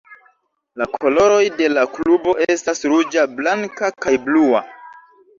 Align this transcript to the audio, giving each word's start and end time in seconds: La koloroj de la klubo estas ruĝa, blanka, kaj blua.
La 0.81 0.85
koloroj 0.93 1.41
de 1.59 1.67
la 1.73 1.83
klubo 1.97 2.33
estas 2.53 2.81
ruĝa, 2.93 3.25
blanka, 3.41 3.91
kaj 4.07 4.15
blua. 4.25 4.63